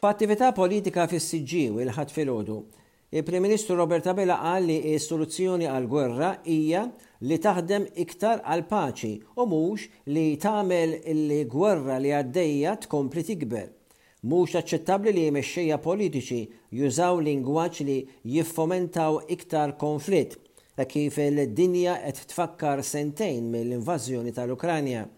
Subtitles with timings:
[0.00, 2.54] F'attività politika fis siġġi u il-ħat filgħodu,
[3.20, 6.86] il-Prim Ministru Robert Abela qal li s-soluzzjoni għal gwerra hija
[7.28, 9.84] li taħdem iktar għal paċi u mhux
[10.16, 13.68] li tagħmel il-gwerra li għaddejja tkompli tikber.
[14.24, 16.40] Mhux aċċettabbli li mexxejja politiċi
[16.80, 17.98] jużaw lingwaġġ li
[18.38, 20.40] jiffomentaw iktar konflitt
[20.80, 25.08] e kif il-dinja qed tfakkar sentejn mill-invażjoni tal-Ukranja.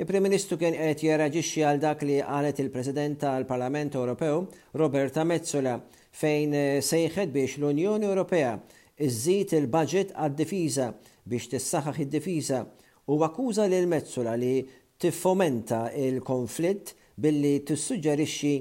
[0.00, 4.46] Il-Prim Ministru kien qed jeraġixxi għal dak li qalet il-President tal-Parlament Ewropew
[4.80, 5.74] Roberta Metzola,
[6.16, 8.54] fejn sejħet biex l-Unjoni Ewropea
[9.04, 10.86] iżżid il-budget għad-difiża
[11.28, 12.62] biex tissaħħaħ id-difiża
[13.12, 14.54] u akkuża lil Metzola li
[15.04, 18.54] tiffomenta il-konflitt billi tissuġġerixxi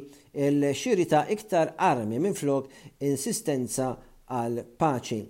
[0.49, 2.67] il-xirita iktar armi minflok
[2.99, 3.94] insistenza
[4.27, 5.21] għal paċi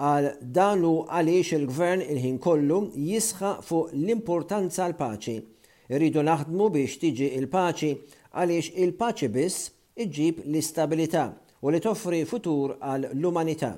[0.00, 2.76] għal danu għaliex il-gvern il-ħin kollu
[3.08, 5.34] jisħa fuq l-importanza l-paċi.
[5.92, 7.90] Irridu naħdmu biex tiġi il-paċi
[8.32, 9.68] għaliex il-paċi biss
[10.04, 11.26] iġġib l-istabilità
[11.60, 13.74] u li toffri futur għal l-umanità.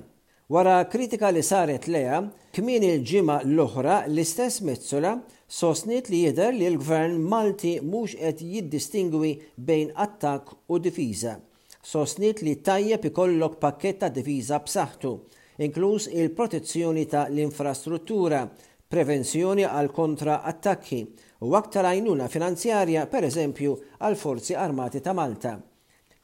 [0.53, 2.21] Wara kritika li saret leja,
[2.55, 5.15] kmin il-ġima l-oħra l-istess Mezzola
[5.59, 11.35] sostniet li jider li l-gvern Malti mhux qed jiddistingwi bejn attak u difiża.
[11.83, 15.15] Sostniet li tajjeb ikollok pakketta difiża b'saħħtu
[15.57, 18.45] inkluż il-protezzjoni ta' l-infrastruttura,
[18.87, 20.99] prevenzjoni għal kontra attakki
[21.43, 25.57] u aktar għajnuna finanzjarja per eżempju għal forzi armati ta' Malta.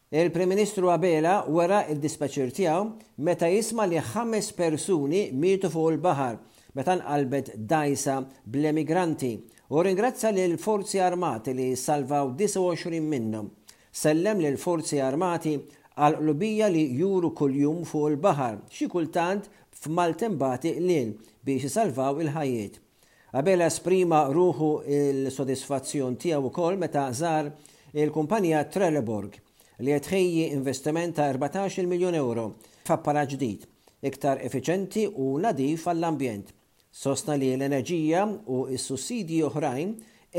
[0.10, 6.40] Il-Prim Ministru Abela wara il-dispaċir tiegħu meta jisma li ħames persuni mietu fuq il-baħar
[6.74, 9.34] meta nqalbet dajsa bl-emigranti
[9.70, 13.52] u ringrazza lil forzi armati li salvaw 29 minnhom.
[13.92, 15.58] Sellem lil forzi armati
[16.00, 21.10] għal qlubija li juru kuljum fuq il-baħar, xi kultant f'maltembati lil
[21.46, 22.78] biex salvaw il-ħajiet.
[23.38, 27.50] Abela esprima ruħu il-sodisfazzjon tiegħu kol meta żar
[27.94, 29.36] il-kumpanija Trelleborg
[29.84, 32.48] li jtħejji investiment ta' 14 miljon euro
[32.88, 33.68] f'appara ġdid,
[34.08, 36.56] iktar efficienti u nadif għall-ambjent.
[36.92, 39.94] Sosna li l-enerġija u s-sussidji oħrajn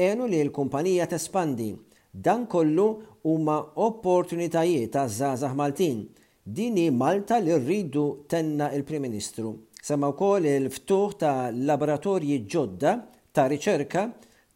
[0.08, 1.70] enu li l-kumpanija tespandi
[2.12, 2.86] Dan kollu
[3.24, 3.56] huma
[3.86, 5.98] opportunitajiet ta' żgħażagħ Maltin.
[6.44, 9.52] Dini Malta li rridu tenna il-Prim Ministru.
[9.80, 12.96] Sema wkoll il-ftuħ ta' laboratorji ġodda
[13.32, 14.02] ta' riċerka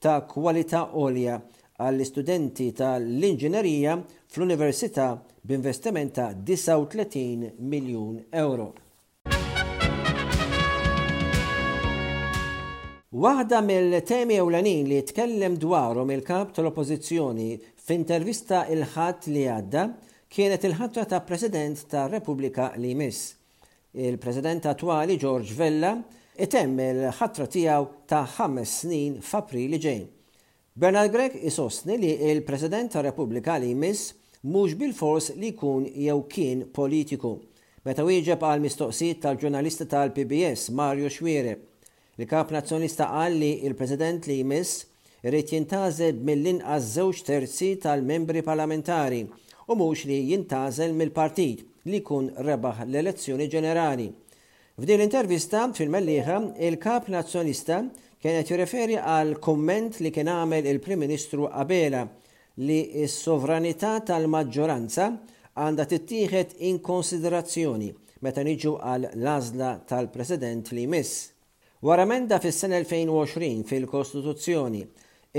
[0.02, 1.38] ta' kwalità olja
[1.80, 3.96] għall-istudenti tal-inġinerija
[4.30, 5.06] fl-Università
[5.44, 8.72] b'investiment ta' 39 miljun euro.
[13.14, 17.44] Waħda mill-temi ewlenin li tkellem dwarhom il-kap tal-Oppożizzjoni
[17.86, 19.82] f'intervista il-ħadd li għadda
[20.34, 23.28] kienet il-ħatra ta' President ta' Repubblika li jmiss.
[23.94, 25.92] Il-President attwali George Vella
[26.42, 30.00] itemm il-ħatra tiegħu ta' ħames snin f'April li ġej.
[30.74, 34.08] Bernard Gregg isostni li il-President ta' Repubblika li jmiss
[34.42, 37.36] mhux bil-fors li jkun jew kien politiku.
[37.86, 41.62] Meta wieġeb għal mistoqsijiet tal-ġurnalista tal-PBS Mario Xwiereb
[42.16, 44.72] Il-kap nazzjonista qal li il-President li jmiss
[45.26, 52.84] irrid jintażel mill-inqas żewġ terzi tal-membri parlamentari u mhux li jintażel mill-partit li kun rebaħ
[52.86, 54.06] l-elezzjoni ġenerali.
[54.78, 56.38] F'din l-intervista fil-melliħa
[56.68, 57.80] il-kap nazzjonista
[58.22, 62.04] kienet jirreferi għal komment li kien għamel il-Prim Ministru Abela
[62.62, 65.10] li s-sovranità tal-maġġoranza
[65.58, 67.90] għandha tittieħed in konsiderazzjoni
[68.22, 71.33] meta niġu għal lażla tal-President li jmiss.
[71.84, 74.78] Wara menda fis sen 2020 fil-Kostituzzjoni,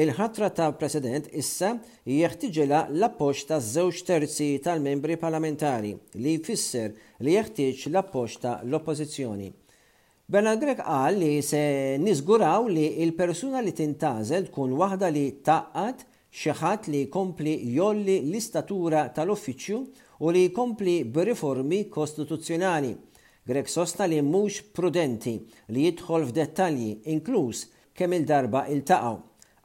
[0.02, 1.72] il-ħatra ta' president issa
[2.06, 6.92] jeħtiġela l-appoġġ ta' żewġ terzi tal-membri parlamentari li jfisser
[7.26, 9.48] li jeħtieġ l appoċ ta' l-oppożizzjoni.
[10.36, 11.64] Bernard Grek qal li se
[12.06, 16.06] niżguraw li il-persuna li tintażel tkun waħda li taqqat
[16.44, 19.82] xeħat li kompli jolli l-istatura tal-uffiċċju
[20.22, 22.94] u li kompli b-reformi kostituzzjonali
[23.46, 25.36] Greg sosta li mhux prudenti
[25.76, 27.60] li jidħol f'dettalji inkluż
[28.00, 29.18] kemm il-darba iltaqgħu.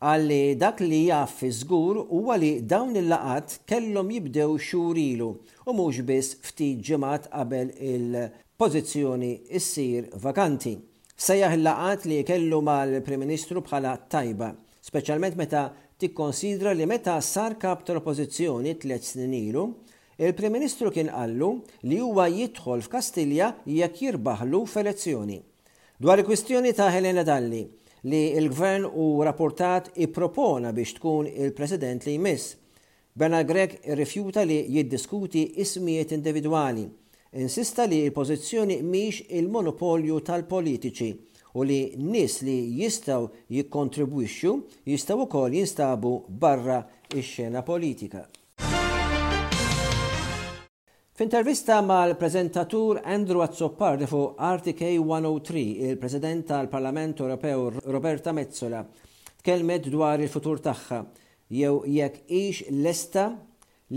[0.09, 5.31] Għalli dak li jaf fi żgur huwa li dawn il-laqat kellhom jibdew xurilu
[5.65, 10.75] u mhux biss ftit ġimgħat qabel il-pożizzjoni issir vakanti.
[11.31, 14.53] Sejjaħ il-laqat li kellu mal-Prim Ministru bħala tajba,
[14.91, 15.65] speċjalment meta
[16.01, 19.67] tikkonsidra li meta sar kap tal-oppożizzjoni tliet snin ilu,
[20.27, 21.55] il-Prim Ministru kien qallu
[21.89, 25.39] li huwa jidħol f'Kastilja jekk jirbaħlu f'elezzjoni.
[26.01, 27.63] Dwar il-kwistjoni ta' Helena Dalli
[28.11, 32.51] li il-gvern u rapportat i-propona biex tkun il-president li jmiss.
[33.15, 36.85] Bernard Grek rifjuta li jiddiskuti ismijiet individuali.
[37.41, 41.15] Insista li il-pozizjoni miex il-monopolju tal-politiċi
[41.57, 43.25] u li nis li jistaw
[43.57, 44.53] jikkontribwixxu
[44.93, 48.27] jistaw ukoll jinstabu barra ix-xena politika.
[51.21, 58.81] F'intervista mal-prezentatur Andrew Azzopardi fuq RTK 103, il-President tal-Parlament Ewropew Roberta Mezzola
[59.43, 61.01] tkellmet dwar il-futur tagħha
[61.53, 63.27] jew jekk ix lesta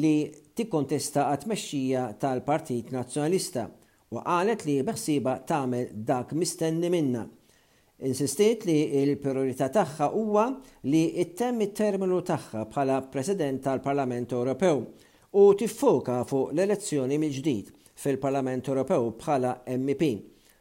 [0.04, 0.12] li
[0.60, 3.70] tikkontesta għat-mexxija tal-Partit Nazzjonalista
[4.12, 7.24] u qalet li beħsiba tagħmel dak mistenni minna.
[8.04, 10.50] Insistiet li il-priorità tagħha huwa
[10.92, 14.84] li ittemm it-terminu tagħha bħala President tal-Parlament Ewropew
[15.34, 20.04] u tiffoka fuq l-elezzjoni mill-ġdid fil-Parlament Ewropew bħala MEP.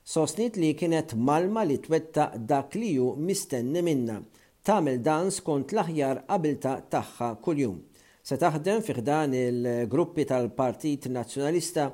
[0.02, 4.16] Sostnit li kienet malma li twetta dak li ju mistenni minna.
[4.64, 7.76] Tamil dan skont l-aħjar qabilta tagħha kuljum.
[8.24, 11.90] Se taħdem fiħdan il-gruppi tal-Partit Nazzjonalista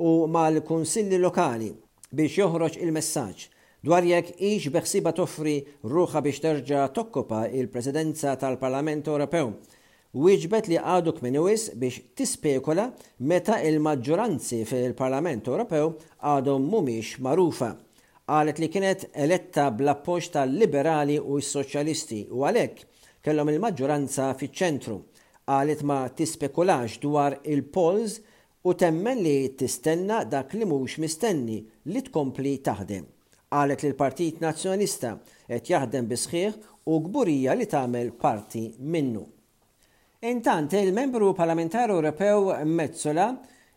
[0.00, 1.68] u mal-Kunsilli Lokali
[2.14, 3.46] biex joħroġ il-messaġġ
[3.84, 9.52] dwar jekk iġ beħsiba toffri ruħa biex terġa' tokkopa il-Presidenza tal-Parlament Ewropew
[10.12, 12.82] wieġbet li għadu kminiwis biex tispekula
[13.32, 17.70] meta il-maġġoranzi fil-Parlament Ewropew għadhom mumiex marufa.
[18.28, 22.84] Għalet li kienet eletta bl-appoġġ tal-liberali u s-soċjalisti u għalhekk
[23.24, 24.98] kellhom il-maġġoranza fiċ-ċentru.
[25.48, 28.20] Għalet ma tispekulax dwar il-polls
[28.68, 33.08] u temmen li tistenna dak li mhux mistenni li tkompli taħdem.
[33.52, 35.16] Għalet li l-Partit Nazzjonalista
[35.48, 36.60] qed jaħdem bisħiħ
[36.92, 39.30] u gburija li tagħmel parti minnu.
[40.24, 43.24] Intant, il-membru Parlamentar Ewropew Mezzola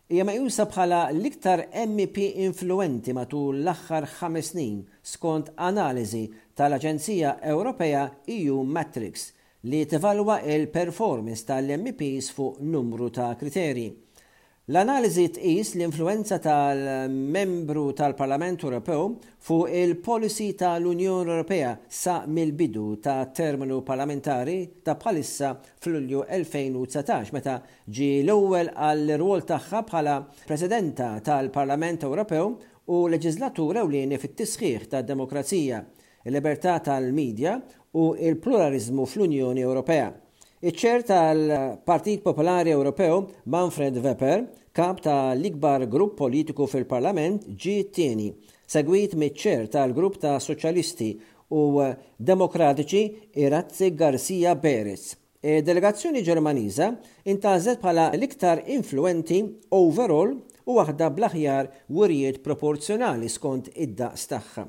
[0.06, 4.76] hija meqjusa bħala l-iktar MP influenti matul l-aħħar ħames snin
[5.14, 6.22] skont analiżi
[6.54, 8.04] tal-Aġenzija Ewropea
[8.38, 9.28] EU Matrix
[9.72, 13.90] li tevalwa il-performance tal-MPs fuq numru ta' kriterji.
[14.68, 19.12] L-analiżi tqis l-influenza tal-membru tal-Parlament Ewropew
[19.46, 25.52] fuq il-policy tal-Unjoni Ewropea sa mill-bidu ta' terminu parlamentari ta' bħalissa
[25.84, 27.54] fl-Ulju 2019 meta
[27.86, 30.16] ġi l-ewwel għall rwol tagħha bħala
[30.50, 32.50] Presidenta tal-Parlament Ewropew
[32.90, 35.82] u leġislatur ewlieni fit-tisħiħ tad-demokrazija,
[36.26, 37.60] il-libertà tal-medja
[38.02, 40.10] u il-pluralizmu fl-Unjoni Ewropea.
[40.64, 43.18] Iċ-ċer tal-Partit Popolari Ewropew
[43.52, 48.30] Manfred Weber, kap tal-ikbar grupp politiku fil-Parlament, ġi tieni,
[48.64, 51.10] segwit miċċer ċer tal-grupp ta' Soċjalisti
[51.52, 51.66] u
[52.30, 53.02] Demokratiċi
[53.44, 55.10] Irazzi Garcia Beres.
[55.44, 56.88] E delegazzjoni Ġermaniża
[57.28, 59.42] intażet bħala l-iktar influenti
[59.76, 60.32] overall
[60.64, 64.66] u waħda bl-aħjar wirjiet proporzjonali skont id-daqs tagħha.